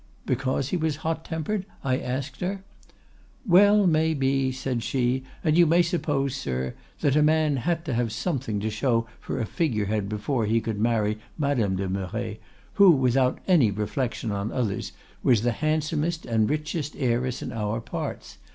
"'Because 0.25 0.69
he 0.69 0.77
was 0.77 0.95
hot 1.05 1.23
tempered?' 1.23 1.67
I 1.83 1.99
asked 1.99 2.41
her. 2.41 2.63
"'Well, 3.45 3.85
may 3.85 4.15
be,' 4.15 4.51
said 4.51 4.81
she; 4.81 5.23
'and 5.43 5.55
you 5.55 5.67
may 5.67 5.83
suppose, 5.83 6.33
sir, 6.35 6.73
that 7.01 7.15
a 7.15 7.21
man 7.21 7.57
had 7.57 7.85
to 7.85 7.93
have 7.93 8.11
something 8.11 8.59
to 8.61 8.71
show 8.71 9.05
for 9.19 9.39
a 9.39 9.45
figurehead 9.45 10.09
before 10.09 10.47
he 10.47 10.59
could 10.59 10.79
marry 10.79 11.19
Madame 11.37 11.75
de 11.75 11.87
Merret, 11.87 12.41
who, 12.81 12.89
without 12.89 13.41
any 13.47 13.69
reflection 13.69 14.31
on 14.31 14.51
others, 14.51 14.91
was 15.21 15.43
the 15.43 15.51
handsomest 15.51 16.25
and 16.25 16.49
richest 16.49 16.95
heiress 16.97 17.43
in 17.43 17.53
our 17.53 17.79
parts. 17.79 18.39